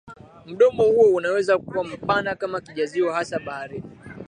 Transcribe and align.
Mdomo 0.45 0.83
huo 0.83 1.09
unaweza 1.13 1.57
kuwa 1.57 1.83
mpana 1.83 2.35
kama 2.35 2.61
kijazio 2.61 3.13
hasa 3.13 3.39
baharini 3.39 3.83